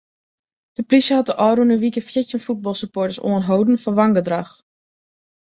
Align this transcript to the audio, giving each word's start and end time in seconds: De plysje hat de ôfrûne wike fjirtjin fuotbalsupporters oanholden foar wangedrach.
De 0.75 0.83
plysje 0.87 1.13
hat 1.17 1.29
de 1.29 1.35
ôfrûne 1.49 1.77
wike 1.83 2.01
fjirtjin 2.09 2.43
fuotbalsupporters 2.45 3.21
oanholden 3.27 3.81
foar 3.83 3.97
wangedrach. 3.99 4.53